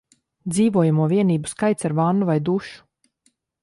[0.53, 2.85] Dzīvojamo vienību skaits ar vannu vai dušu